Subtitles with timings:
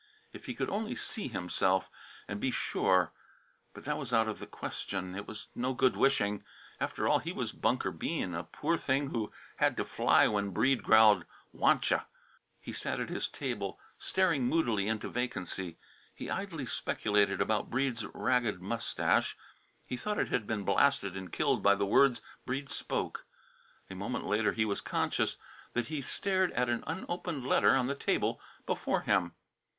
[0.33, 1.87] If he could only see himself,
[2.27, 3.11] and be sure.
[3.71, 5.13] But that was out of the question.
[5.13, 6.43] It was no good wishing.
[6.79, 10.81] After all, he was Bunker Bean, a poor thing who had to fly when Breede
[10.81, 12.05] growled "Wantcha."
[12.59, 15.77] He sat at his table, staring moodily into vacancy.
[16.15, 19.37] He idly speculated about Breede's ragged moustache;
[19.87, 23.27] he thought it had been blasted and killed by the words Breede spoke.
[23.87, 25.37] A moment later he was conscious
[25.73, 29.35] that he stared at an unopened letter on the table before him.